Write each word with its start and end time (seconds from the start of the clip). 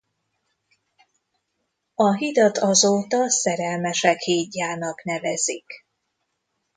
A 1.95 2.13
hidat 2.15 2.57
azóta 2.57 3.29
Szerelmesek 3.29 4.19
hídjának 4.19 5.03
nevezik. 5.03 5.85